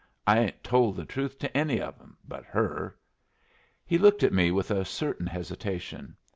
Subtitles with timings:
[0.25, 2.97] I ain't told the truth to any of 'em but her."
[3.85, 6.15] He looked at me with a certain hesitation.